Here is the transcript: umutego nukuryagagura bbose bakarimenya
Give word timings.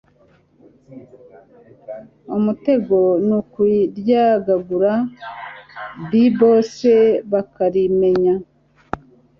umutego 2.37 2.97
nukuryagagura 3.27 4.93
bbose 6.03 6.91
bakarimenya 7.31 8.35